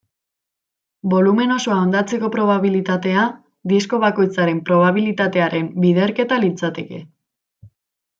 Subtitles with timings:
[1.09, 3.25] Bolumen osoa hondatzeko probabilitatea
[3.73, 7.03] disko bakoitzaren probabilitatearen biderketa litzateke.